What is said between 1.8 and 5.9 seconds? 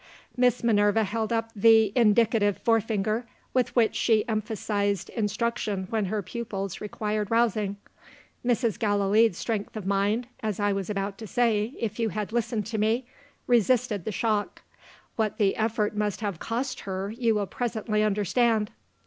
indicative forefinger, with which she emphasized instruction